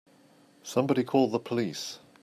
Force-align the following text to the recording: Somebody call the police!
Somebody 0.63 1.03
call 1.03 1.27
the 1.27 1.37
police! 1.37 1.99